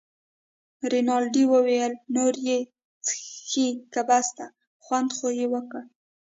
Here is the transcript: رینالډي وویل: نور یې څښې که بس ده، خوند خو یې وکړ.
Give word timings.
رینالډي 0.91 1.43
وویل: 1.53 1.93
نور 2.15 2.33
یې 2.47 2.57
څښې 3.05 3.67
که 3.93 4.01
بس 4.09 4.27
ده، 4.37 4.47
خوند 4.83 5.09
خو 5.17 5.27
یې 5.39 5.47
وکړ. 5.53 5.81